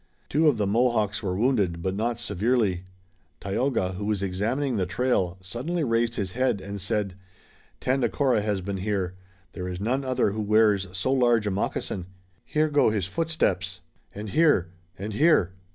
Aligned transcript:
Two 0.29 0.47
of 0.47 0.57
the 0.57 0.65
Mohawks 0.65 1.21
were 1.21 1.35
wounded 1.37 1.83
but 1.83 1.93
not 1.95 2.17
severely. 2.17 2.85
Tayoga, 3.39 3.91
who 3.91 4.05
was 4.05 4.23
examining 4.23 4.75
the 4.77 4.87
trail, 4.87 5.37
suddenly 5.41 5.83
raised 5.83 6.15
his 6.15 6.31
head 6.31 6.59
and 6.59 6.81
said: 6.81 7.13
"Tandakora 7.79 8.41
has 8.41 8.61
been 8.61 8.77
here. 8.77 9.13
There 9.53 9.67
is 9.67 9.79
none 9.79 10.03
other 10.03 10.31
who 10.31 10.41
wears 10.41 10.87
so 10.91 11.11
large 11.11 11.45
a 11.45 11.51
moccasin. 11.51 12.07
Here 12.43 12.67
go 12.69 12.89
his 12.89 13.05
footsteps! 13.05 13.81
and 14.11 14.29
here! 14.29 14.71
and 14.97 15.13
here!" 15.13 15.53